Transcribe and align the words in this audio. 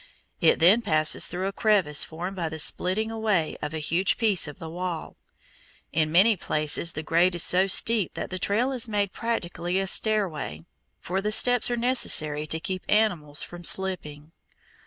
It 0.39 0.57
then 0.57 0.81
passes 0.81 1.27
through 1.27 1.45
a 1.45 1.53
crevice 1.53 2.03
formed 2.03 2.35
by 2.35 2.49
the 2.49 2.57
splitting 2.57 3.11
away 3.11 3.55
of 3.61 3.71
a 3.71 3.77
huge 3.77 4.17
piece 4.17 4.47
of 4.47 4.57
the 4.57 4.67
wall. 4.67 5.15
In 5.93 6.11
many 6.11 6.35
places 6.35 6.93
the 6.93 7.03
grade 7.03 7.35
is 7.35 7.43
so 7.43 7.67
steep 7.67 8.15
that 8.15 8.31
the 8.31 8.39
trail 8.39 8.71
is 8.71 8.87
made 8.87 9.11
practically 9.13 9.77
a 9.77 9.85
stairway, 9.85 10.65
for 10.99 11.21
the 11.21 11.31
steps 11.31 11.69
are 11.69 11.77
necessary 11.77 12.47
to 12.47 12.59
keep 12.59 12.83
animals 12.89 13.43
from 13.43 13.63
slipping. 13.63 14.31